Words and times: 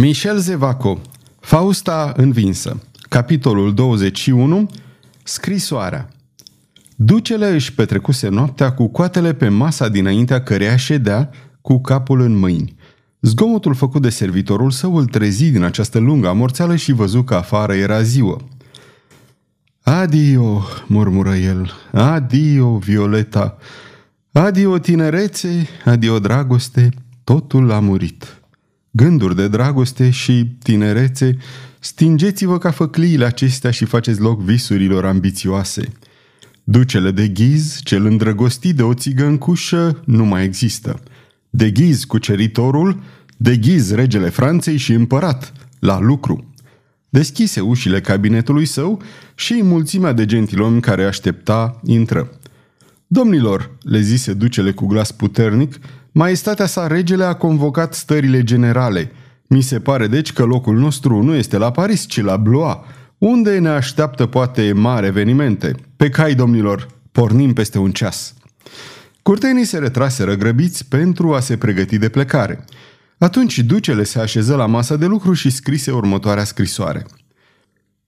Michel 0.00 0.38
Zevaco 0.38 1.00
Fausta 1.40 2.12
învinsă 2.16 2.82
Capitolul 3.08 3.74
21 3.74 4.70
Scrisoarea 5.22 6.08
Ducele 6.96 7.48
își 7.48 7.74
petrecuse 7.74 8.28
noaptea 8.28 8.72
cu 8.72 8.88
coatele 8.88 9.34
pe 9.34 9.48
masa 9.48 9.88
dinaintea 9.88 10.42
căreia 10.42 10.76
ședea, 10.76 11.30
cu 11.60 11.80
capul 11.80 12.20
în 12.20 12.36
mâini. 12.36 12.74
Zgomotul 13.20 13.74
făcut 13.74 14.02
de 14.02 14.08
servitorul 14.08 14.70
său 14.70 14.96
îl 14.96 15.04
trezi 15.04 15.50
din 15.50 15.62
această 15.62 15.98
lungă 15.98 16.28
amorțeală 16.28 16.76
și 16.76 16.92
văzu 16.92 17.22
că 17.22 17.34
afară 17.34 17.74
era 17.74 18.02
ziua. 18.02 18.40
Adio, 19.82 20.62
murmură 20.86 21.34
el, 21.34 21.72
adio, 21.92 22.76
Violeta, 22.76 23.56
adio, 24.32 24.78
tinerețe, 24.78 25.68
adio, 25.84 26.18
dragoste, 26.18 26.88
totul 27.24 27.72
a 27.72 27.78
murit 27.78 28.37
gânduri 28.98 29.36
de 29.36 29.48
dragoste 29.48 30.10
și 30.10 30.56
tinerețe, 30.62 31.36
stingeți-vă 31.78 32.58
ca 32.58 32.70
făcliile 32.70 33.24
acestea 33.24 33.70
și 33.70 33.84
faceți 33.84 34.20
loc 34.20 34.40
visurilor 34.40 35.04
ambițioase. 35.04 35.92
Ducele 36.64 37.10
de 37.10 37.28
ghiz, 37.28 37.80
cel 37.82 38.06
îndrăgostit 38.06 38.76
de 38.76 38.82
o 38.82 38.94
țigăncușă, 38.94 40.02
nu 40.04 40.24
mai 40.24 40.44
există. 40.44 41.00
De 41.50 41.70
ghiz 41.70 42.04
cuceritorul, 42.04 43.00
de 43.36 43.56
ghiz 43.56 43.92
regele 43.92 44.28
Franței 44.28 44.76
și 44.76 44.92
împărat, 44.92 45.52
la 45.78 46.00
lucru. 46.00 46.52
Deschise 47.08 47.60
ușile 47.60 48.00
cabinetului 48.00 48.64
său 48.64 49.02
și 49.34 49.62
mulțimea 49.62 50.12
de 50.12 50.24
gentilomi 50.24 50.80
care 50.80 51.04
aștepta 51.04 51.80
intră. 51.84 52.30
Domnilor, 53.06 53.70
le 53.82 54.00
zise 54.00 54.32
ducele 54.32 54.70
cu 54.72 54.86
glas 54.86 55.12
puternic, 55.12 55.78
Maestatea 56.18 56.66
sa 56.66 56.86
regele 56.86 57.24
a 57.24 57.34
convocat 57.34 57.94
stările 57.94 58.42
generale. 58.42 59.12
Mi 59.46 59.60
se 59.60 59.80
pare 59.80 60.06
deci 60.06 60.32
că 60.32 60.44
locul 60.44 60.78
nostru 60.78 61.22
nu 61.22 61.34
este 61.34 61.56
la 61.56 61.70
Paris, 61.70 62.06
ci 62.06 62.20
la 62.20 62.36
Blois, 62.36 62.76
unde 63.18 63.58
ne 63.58 63.68
așteaptă 63.68 64.26
poate 64.26 64.72
mari 64.72 65.06
evenimente. 65.06 65.74
Pe 65.96 66.08
cai, 66.08 66.34
domnilor, 66.34 66.86
pornim 67.12 67.52
peste 67.52 67.78
un 67.78 67.90
ceas. 67.90 68.34
Curtenii 69.22 69.64
se 69.64 69.78
retraseră 69.78 70.34
grăbiți 70.34 70.88
pentru 70.88 71.34
a 71.34 71.40
se 71.40 71.56
pregăti 71.56 71.98
de 71.98 72.08
plecare. 72.08 72.64
Atunci 73.18 73.58
ducele 73.58 74.02
se 74.02 74.18
așeză 74.18 74.56
la 74.56 74.66
masa 74.66 74.96
de 74.96 75.06
lucru 75.06 75.32
și 75.32 75.50
scrise 75.50 75.90
următoarea 75.90 76.44
scrisoare– 76.44 77.06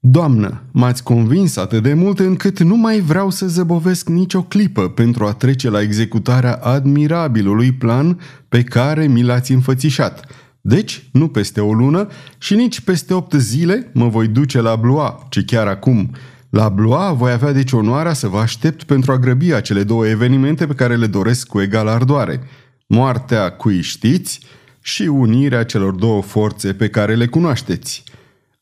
Doamnă, 0.02 0.62
m-ați 0.72 1.02
convins 1.02 1.56
atât 1.56 1.82
de 1.82 1.94
mult 1.94 2.18
încât 2.18 2.60
nu 2.60 2.76
mai 2.76 3.00
vreau 3.00 3.30
să 3.30 3.46
zăbovesc 3.46 4.08
nicio 4.08 4.42
clipă 4.42 4.88
pentru 4.88 5.24
a 5.26 5.32
trece 5.32 5.70
la 5.70 5.80
executarea 5.80 6.54
admirabilului 6.54 7.72
plan 7.72 8.20
pe 8.48 8.62
care 8.62 9.06
mi 9.06 9.22
l-ați 9.22 9.52
înfățișat. 9.52 10.26
Deci, 10.60 11.08
nu 11.12 11.28
peste 11.28 11.60
o 11.60 11.72
lună 11.72 12.08
și 12.38 12.54
nici 12.54 12.80
peste 12.80 13.14
opt 13.14 13.32
zile 13.32 13.90
mă 13.94 14.08
voi 14.08 14.28
duce 14.28 14.60
la 14.60 14.76
Blois, 14.76 15.12
ci 15.28 15.44
chiar 15.44 15.66
acum. 15.66 16.10
La 16.50 16.68
Blois 16.68 17.16
voi 17.16 17.32
avea 17.32 17.52
deci 17.52 17.72
onoarea 17.72 18.12
să 18.12 18.28
vă 18.28 18.38
aștept 18.38 18.82
pentru 18.82 19.12
a 19.12 19.18
grăbi 19.18 19.52
acele 19.52 19.82
două 19.82 20.06
evenimente 20.06 20.66
pe 20.66 20.74
care 20.74 20.96
le 20.96 21.06
doresc 21.06 21.46
cu 21.46 21.60
egală 21.60 21.90
ardoare. 21.90 22.40
Moartea 22.86 23.50
cui 23.50 23.80
știți 23.80 24.40
și 24.80 25.02
unirea 25.02 25.64
celor 25.64 25.94
două 25.94 26.22
forțe 26.22 26.72
pe 26.72 26.88
care 26.88 27.14
le 27.14 27.26
cunoașteți. 27.26 28.04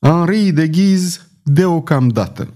Henri 0.01 0.51
de 0.51 0.69
Ghiz 0.69 1.28
deocamdată. 1.49 2.49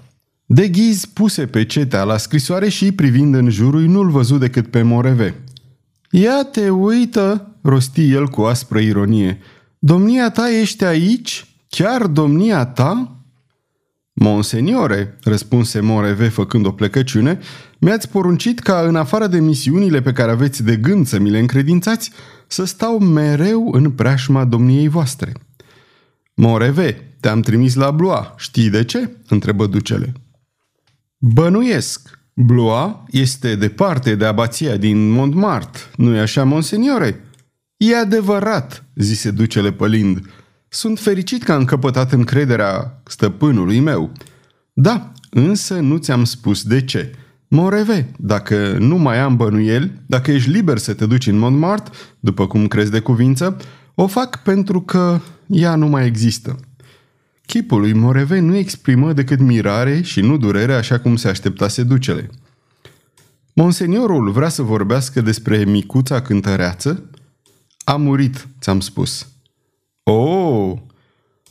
De 0.46 0.68
ghiz 0.68 1.04
puse 1.04 1.46
pe 1.46 1.64
cetea 1.64 2.02
la 2.02 2.16
scrisoare 2.16 2.68
și, 2.68 2.92
privind 2.92 3.34
în 3.34 3.50
jurul, 3.50 3.80
nu-l 3.80 4.10
văzut 4.10 4.40
decât 4.40 4.66
pe 4.66 4.82
Moreve. 4.82 5.34
Ia 6.10 6.48
te 6.52 6.70
uită, 6.70 7.56
rosti 7.62 8.10
el 8.10 8.28
cu 8.28 8.42
aspră 8.42 8.78
ironie. 8.78 9.38
Domnia 9.78 10.30
ta 10.30 10.50
ești 10.60 10.84
aici? 10.84 11.46
Chiar 11.68 12.06
domnia 12.06 12.64
ta? 12.64 13.16
Monseniore, 14.12 15.18
răspunse 15.22 15.80
Moreve 15.80 16.28
făcând 16.28 16.66
o 16.66 16.70
plecăciune, 16.72 17.38
mi-ați 17.78 18.08
poruncit 18.08 18.58
ca 18.58 18.80
în 18.80 18.96
afară 18.96 19.26
de 19.26 19.40
misiunile 19.40 20.02
pe 20.02 20.12
care 20.12 20.30
aveți 20.30 20.64
de 20.64 20.76
gând 20.76 21.06
să 21.06 21.18
mi 21.18 21.30
le 21.30 21.38
încredințați, 21.38 22.10
să 22.46 22.64
stau 22.64 22.98
mereu 22.98 23.72
în 23.72 23.90
preajma 23.90 24.44
domniei 24.44 24.88
voastre. 24.88 25.32
Moreve, 26.34 27.16
te-am 27.20 27.40
trimis 27.40 27.74
la 27.74 27.90
Blois. 27.90 28.26
Știi 28.36 28.70
de 28.70 28.84
ce? 28.84 29.16
întrebă 29.28 29.66
ducele. 29.66 30.12
Bănuiesc. 31.18 32.20
Blois 32.34 32.92
este 33.10 33.54
departe 33.54 34.14
de 34.14 34.24
abația 34.24 34.76
din 34.76 35.10
Montmartre. 35.10 35.82
Nu-i 35.96 36.18
așa, 36.18 36.44
monseniore? 36.44 37.24
E 37.76 37.96
adevărat, 37.96 38.84
zise 38.94 39.30
ducele 39.30 39.72
pălind. 39.72 40.30
Sunt 40.68 40.98
fericit 40.98 41.42
că 41.42 41.52
am 41.52 41.64
căpătat 41.64 42.12
încrederea 42.12 43.02
stăpânului 43.04 43.80
meu. 43.80 44.12
Da, 44.72 45.12
însă 45.30 45.74
nu 45.74 45.96
ți-am 45.96 46.24
spus 46.24 46.62
de 46.62 46.84
ce. 46.84 47.14
Moreve, 47.48 48.10
dacă 48.18 48.76
nu 48.78 48.96
mai 48.96 49.18
am 49.18 49.36
bănuieli, 49.36 49.92
dacă 50.06 50.30
ești 50.30 50.50
liber 50.50 50.78
să 50.78 50.94
te 50.94 51.06
duci 51.06 51.26
în 51.26 51.38
Montmartre, 51.38 51.92
după 52.20 52.46
cum 52.46 52.66
crezi 52.66 52.90
de 52.90 53.00
cuvință, 53.00 53.56
o 53.94 54.06
fac 54.06 54.42
pentru 54.42 54.80
că 54.80 55.20
ea 55.52 55.74
nu 55.74 55.86
mai 55.86 56.06
există. 56.06 56.58
Chipul 57.46 57.80
lui 57.80 57.92
Moreve 57.92 58.38
nu 58.38 58.56
exprimă 58.56 59.12
decât 59.12 59.40
mirare 59.40 60.02
și 60.02 60.20
nu 60.20 60.36
durere 60.36 60.74
așa 60.74 60.98
cum 60.98 61.16
se 61.16 61.28
așteptase 61.28 61.82
ducele. 61.82 62.30
Monseniorul 63.52 64.30
vrea 64.30 64.48
să 64.48 64.62
vorbească 64.62 65.20
despre 65.20 65.64
micuța 65.64 66.22
cântăreață? 66.22 67.10
A 67.84 67.96
murit, 67.96 68.48
ți-am 68.60 68.80
spus. 68.80 69.28
Oh! 70.02 70.72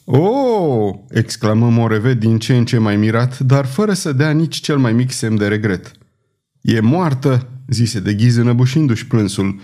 Oh! 0.06 0.94
exclamă 1.10 1.70
Moreve 1.70 2.14
din 2.14 2.40
ce 2.40 2.58
în 2.58 2.66
ce 2.66 2.78
mai 2.78 2.96
mirat, 2.96 3.40
dar 3.40 3.66
fără 3.66 3.94
să 3.94 4.12
dea 4.12 4.32
nici 4.32 4.60
cel 4.60 4.78
mai 4.78 4.94
mic 4.94 5.12
semn 5.12 5.38
de 5.38 5.48
regret. 5.48 5.92
E 6.62 6.80
moartă, 6.80 7.48
zise 7.68 8.00
de 8.00 8.14
ghiz 8.14 8.36
înăbușindu-și 8.36 9.08
plânsul. 9.08 9.60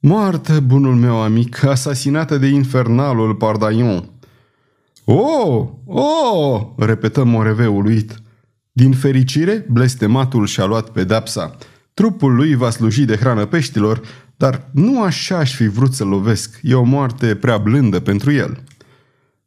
Moartă, 0.00 0.60
bunul 0.60 0.94
meu 0.94 1.20
amic, 1.20 1.64
asasinată 1.64 2.36
de 2.38 2.46
infernalul 2.46 3.34
Pardaion. 3.34 4.10
Oh, 5.04 5.68
oh, 5.86 6.66
repetă 6.76 7.24
Moreve 7.24 7.66
uluit. 7.66 8.22
Din 8.72 8.92
fericire, 8.92 9.66
blestematul 9.70 10.46
și-a 10.46 10.64
luat 10.64 10.90
pedapsa. 10.90 11.56
Trupul 11.94 12.34
lui 12.34 12.54
va 12.54 12.70
sluji 12.70 13.04
de 13.04 13.16
hrană 13.16 13.46
peștilor, 13.46 14.00
dar 14.36 14.70
nu 14.72 15.02
așa 15.02 15.36
aș 15.36 15.54
fi 15.54 15.66
vrut 15.66 15.94
să 15.94 16.04
lovesc. 16.04 16.58
E 16.62 16.74
o 16.74 16.82
moarte 16.82 17.34
prea 17.34 17.56
blândă 17.56 18.00
pentru 18.00 18.32
el. 18.32 18.62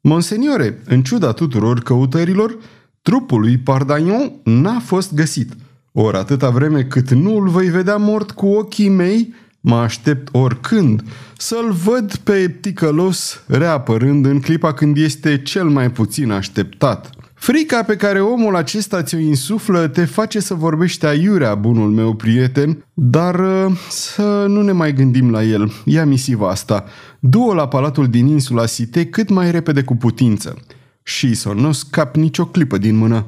Monseniore, 0.01 0.81
în 0.85 1.03
ciuda 1.03 1.31
tuturor 1.31 1.79
căutărilor, 1.79 2.57
trupul 3.01 3.39
lui 3.39 3.57
Pardagnon 3.57 4.31
n-a 4.43 4.79
fost 4.79 5.13
găsit. 5.13 5.53
Ori 5.91 6.17
atâta 6.17 6.49
vreme 6.49 6.83
cât 6.83 7.11
nu 7.11 7.35
îl 7.35 7.47
voi 7.47 7.69
vedea 7.69 7.97
mort 7.97 8.31
cu 8.31 8.47
ochii 8.47 8.89
mei, 8.89 9.33
Mă 9.61 9.75
aștept 9.75 10.27
oricând 10.31 11.03
să-l 11.37 11.71
văd 11.71 12.15
pe 12.15 12.57
ticălos 12.61 13.43
reapărând 13.47 14.25
în 14.25 14.39
clipa 14.39 14.73
când 14.73 14.97
este 14.97 15.41
cel 15.41 15.69
mai 15.69 15.91
puțin 15.91 16.31
așteptat. 16.31 17.09
Frica 17.33 17.83
pe 17.83 17.95
care 17.95 18.21
omul 18.21 18.55
acesta 18.55 19.03
ți-o 19.03 19.17
insuflă 19.17 19.87
te 19.87 20.05
face 20.05 20.39
să 20.39 20.53
vorbești 20.53 21.05
aiurea, 21.05 21.55
bunul 21.55 21.89
meu 21.89 22.13
prieten, 22.13 22.85
dar 22.93 23.39
uh, 23.39 23.77
să 23.89 24.45
nu 24.47 24.61
ne 24.61 24.71
mai 24.71 24.93
gândim 24.93 25.31
la 25.31 25.43
el. 25.43 25.71
Ia 25.85 26.05
misiva 26.05 26.49
asta. 26.49 26.85
Du-o 27.19 27.53
la 27.53 27.67
palatul 27.67 28.07
din 28.07 28.27
insula 28.27 28.65
Site 28.65 29.05
cât 29.05 29.29
mai 29.29 29.51
repede 29.51 29.83
cu 29.83 29.95
putință. 29.95 30.57
Și 31.03 31.33
să 31.33 31.49
nu 31.49 31.71
scap 31.71 32.15
nicio 32.15 32.45
clipă 32.45 32.77
din 32.77 32.95
mână. 32.95 33.25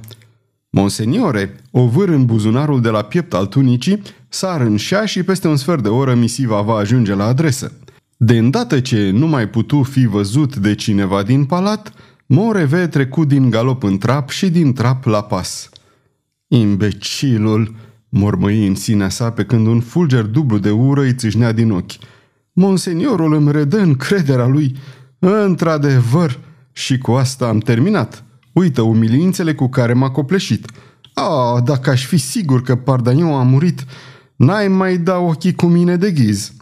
Monseniore, 0.75 1.55
o 1.71 1.87
vâr 1.87 2.09
în 2.09 2.25
buzunarul 2.25 2.81
de 2.81 2.89
la 2.89 3.01
piept 3.01 3.33
al 3.33 3.45
tunicii, 3.45 4.01
sar 4.29 4.61
în 4.61 4.77
șa 4.77 5.05
și 5.05 5.23
peste 5.23 5.47
un 5.47 5.55
sfert 5.55 5.83
de 5.83 5.89
oră 5.89 6.13
misiva 6.13 6.61
va 6.61 6.75
ajunge 6.75 7.13
la 7.13 7.25
adresă. 7.25 7.71
De 8.17 8.37
îndată 8.37 8.79
ce 8.79 9.09
nu 9.09 9.27
mai 9.27 9.49
putu 9.49 9.83
fi 9.83 10.05
văzut 10.05 10.55
de 10.55 10.75
cineva 10.75 11.23
din 11.23 11.45
palat, 11.45 11.93
Moreve 12.25 12.87
trecut 12.87 13.27
din 13.27 13.49
galop 13.49 13.83
în 13.83 13.97
trap 13.97 14.29
și 14.29 14.49
din 14.49 14.73
trap 14.73 15.05
la 15.05 15.23
pas. 15.23 15.69
Imbecilul, 16.47 17.75
mormăi 18.09 18.67
în 18.67 18.75
sinea 18.75 19.09
sa 19.09 19.31
pe 19.31 19.43
când 19.45 19.67
un 19.67 19.79
fulger 19.79 20.23
dublu 20.23 20.57
de 20.57 20.69
ură 20.69 21.01
îi 21.01 21.13
țâșnea 21.13 21.51
din 21.51 21.71
ochi. 21.71 21.91
Monseniorul 22.53 23.33
îmi 23.33 23.51
redă 23.51 23.77
încrederea 23.79 24.47
lui. 24.47 24.75
Într-adevăr, 25.19 26.39
și 26.71 26.97
cu 26.97 27.11
asta 27.11 27.47
am 27.47 27.57
terminat. 27.57 28.23
Uită 28.53 28.81
umilințele 28.81 29.53
cu 29.53 29.69
care 29.69 29.93
m-a 29.93 30.09
copleșit. 30.09 30.71
Ah, 31.13 31.63
dacă 31.63 31.89
aș 31.89 32.05
fi 32.05 32.17
sigur 32.17 32.61
că 32.61 32.75
Pardaniu 32.75 33.27
a 33.27 33.43
murit, 33.43 33.85
n-ai 34.35 34.67
mai 34.67 34.97
da 34.97 35.17
ochii 35.17 35.53
cu 35.53 35.65
mine 35.65 35.95
de 35.95 36.11
ghiz. 36.11 36.53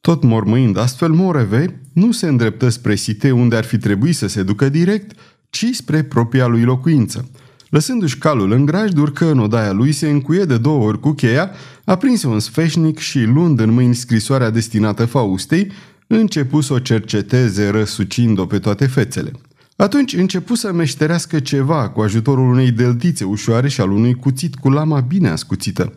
Tot 0.00 0.22
mormâind 0.22 0.78
astfel, 0.78 1.12
Moreve 1.12 1.80
nu 1.92 2.12
se 2.12 2.26
îndreptă 2.26 2.68
spre 2.68 2.94
Site 2.94 3.30
unde 3.30 3.56
ar 3.56 3.64
fi 3.64 3.78
trebuit 3.78 4.16
să 4.16 4.26
se 4.26 4.42
ducă 4.42 4.68
direct, 4.68 5.18
ci 5.50 5.66
spre 5.72 6.02
propria 6.02 6.46
lui 6.46 6.62
locuință. 6.62 7.30
Lăsându-și 7.68 8.18
calul 8.18 8.52
în 8.52 8.64
grajd, 8.64 8.98
urcă 8.98 9.30
în 9.30 9.38
odaia 9.38 9.72
lui, 9.72 9.92
se 9.92 10.08
încuie 10.08 10.44
de 10.44 10.58
două 10.58 10.86
ori 10.86 11.00
cu 11.00 11.12
cheia, 11.12 11.50
aprinse 11.84 12.26
un 12.26 12.40
sfeșnic 12.40 12.98
și, 12.98 13.22
luând 13.22 13.60
în 13.60 13.70
mâini 13.70 13.94
scrisoarea 13.94 14.50
destinată 14.50 15.04
Faustei, 15.04 15.72
începu 16.06 16.60
să 16.60 16.72
o 16.72 16.78
cerceteze 16.78 17.68
răsucind-o 17.68 18.46
pe 18.46 18.58
toate 18.58 18.86
fețele. 18.86 19.32
Atunci 19.80 20.14
începu 20.14 20.54
să 20.54 20.72
meșterească 20.72 21.38
ceva 21.40 21.88
cu 21.88 22.00
ajutorul 22.00 22.50
unei 22.50 22.70
deltițe 22.70 23.24
ușoare 23.24 23.68
și 23.68 23.80
al 23.80 23.90
unui 23.90 24.14
cuțit 24.14 24.54
cu 24.54 24.70
lama 24.70 25.00
bine 25.00 25.28
ascuțită. 25.28 25.92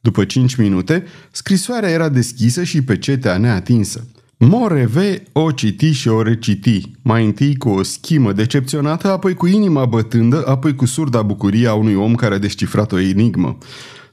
După 0.00 0.24
cinci 0.24 0.54
minute, 0.54 1.04
scrisoarea 1.30 1.90
era 1.90 2.08
deschisă 2.08 2.62
și 2.62 2.82
pecetea 2.82 3.36
neatinsă. 3.36 4.06
Moreve 4.36 5.22
o 5.32 5.50
citi 5.50 5.90
și 5.90 6.08
o 6.08 6.22
reciti, 6.22 6.90
mai 7.02 7.24
întâi 7.24 7.56
cu 7.56 7.68
o 7.68 7.82
schimă 7.82 8.32
decepționată, 8.32 9.10
apoi 9.10 9.34
cu 9.34 9.46
inima 9.46 9.84
bătândă, 9.84 10.46
apoi 10.46 10.74
cu 10.74 10.86
surda 10.86 11.22
bucurie 11.22 11.68
a 11.68 11.74
unui 11.74 11.94
om 11.94 12.14
care 12.14 12.34
a 12.34 12.38
descifrat 12.38 12.92
o 12.92 12.98
enigmă. 12.98 13.58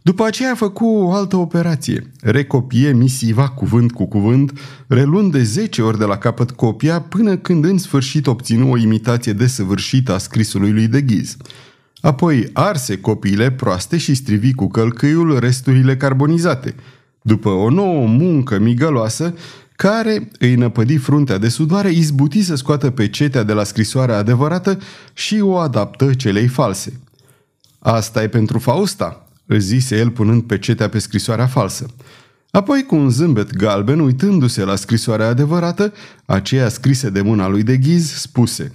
După 0.01 0.25
aceea 0.25 0.51
a 0.51 0.55
făcut 0.55 1.01
o 1.01 1.11
altă 1.11 1.35
operație. 1.35 2.11
Recopie 2.21 2.91
misiva 2.91 3.49
cuvânt 3.49 3.91
cu 3.91 4.05
cuvânt, 4.05 4.59
reluând 4.87 5.31
de 5.31 5.43
10 5.43 5.81
ori 5.81 5.97
de 5.97 6.05
la 6.05 6.17
capăt 6.17 6.51
copia 6.51 7.01
până 7.01 7.37
când 7.37 7.65
în 7.65 7.77
sfârșit 7.77 8.27
obținu 8.27 8.71
o 8.71 8.77
imitație 8.77 9.33
desăvârșită 9.33 10.13
a 10.13 10.17
scrisului 10.17 10.71
lui 10.71 10.87
de 10.87 11.01
ghiz. 11.01 11.37
Apoi 12.01 12.49
arse 12.53 12.97
copiile 12.97 13.51
proaste 13.51 13.97
și 13.97 14.13
strivi 14.13 14.53
cu 14.53 14.67
călcâiul 14.67 15.39
resturile 15.39 15.97
carbonizate. 15.97 16.75
După 17.21 17.49
o 17.49 17.69
nouă 17.69 18.07
muncă 18.07 18.59
migăloasă, 18.59 19.33
care 19.75 20.31
îi 20.39 20.55
năpădi 20.55 20.97
fruntea 20.97 21.37
de 21.37 21.49
sudoare, 21.49 21.91
izbuti 21.91 22.41
să 22.41 22.55
scoată 22.55 22.89
pecetea 22.89 23.43
de 23.43 23.53
la 23.53 23.63
scrisoarea 23.63 24.17
adevărată 24.17 24.77
și 25.13 25.39
o 25.39 25.57
adaptă 25.57 26.13
celei 26.13 26.47
false. 26.47 26.99
Asta 27.79 28.23
e 28.23 28.27
pentru 28.27 28.59
Fausta, 28.59 29.30
își 29.53 29.65
zise 29.65 29.97
el 29.97 30.09
punând 30.09 30.43
pecetea 30.43 30.89
pe 30.89 30.99
scrisoarea 30.99 31.47
falsă. 31.47 31.85
Apoi, 32.51 32.83
cu 32.83 32.95
un 32.95 33.09
zâmbet 33.09 33.55
galben, 33.55 33.99
uitându-se 33.99 34.63
la 34.63 34.75
scrisoarea 34.75 35.27
adevărată, 35.27 35.93
aceea 36.25 36.69
scrisă 36.69 37.09
de 37.09 37.21
mâna 37.21 37.47
lui 37.47 37.63
de 37.63 37.77
ghiz, 37.77 38.11
spuse 38.11 38.71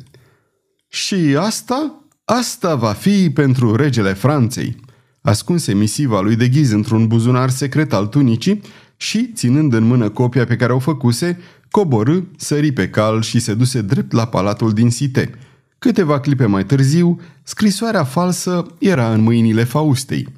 Și 0.89 1.37
asta? 1.39 2.05
Asta 2.25 2.75
va 2.75 2.93
fi 2.93 3.31
pentru 3.31 3.77
regele 3.77 4.13
Franței. 4.13 4.77
Ascunse 5.23 5.75
misiva 5.75 6.21
lui 6.21 6.37
de 6.37 6.49
ghiz 6.49 6.71
într-un 6.71 7.07
buzunar 7.07 7.51
secret 7.51 7.93
al 7.93 8.07
tunicii 8.07 8.61
și, 8.97 9.31
ținând 9.35 9.73
în 9.73 9.85
mână 9.85 10.09
copia 10.09 10.45
pe 10.45 10.57
care 10.57 10.73
o 10.73 10.79
făcuse, 10.79 11.41
coborâ, 11.71 12.19
sări 12.37 12.73
pe 12.73 12.89
cal 12.89 13.23
și 13.23 13.39
se 13.39 13.55
duse 13.55 13.81
drept 13.81 14.13
la 14.13 14.27
palatul 14.27 14.73
din 14.73 14.91
Site. 14.91 15.31
Câteva 15.79 16.21
clipe 16.21 16.47
mai 16.47 16.65
târziu, 16.65 17.21
scrisoarea 17.43 18.05
falsă 18.05 18.67
era 18.79 19.13
în 19.13 19.21
mâinile 19.21 19.65
Faustei. 19.65 20.29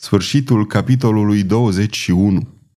Sfârșitul 0.00 0.66
capitolului 0.66 1.42
21 1.42 2.57